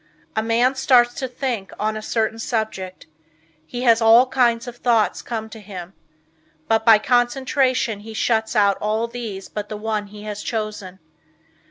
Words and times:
A 0.35 0.41
man 0.41 0.73
starts 0.73 1.13
to 1.19 1.27
think 1.27 1.71
on 1.79 1.95
a 1.95 2.01
certain 2.01 2.39
subject. 2.39 3.05
He 3.67 3.83
has 3.83 4.01
all 4.01 4.25
kinds 4.25 4.65
of 4.65 4.77
thoughts 4.77 5.21
come 5.21 5.47
to 5.49 5.59
him, 5.59 5.93
but 6.67 6.83
by 6.83 6.97
concentration 6.97 7.99
he 7.99 8.15
shuts 8.15 8.55
out 8.55 8.79
all 8.81 9.05
these 9.07 9.47
but 9.47 9.69
the 9.69 9.77
one 9.77 10.07
he 10.07 10.23
has 10.23 10.41
chosen. 10.41 10.97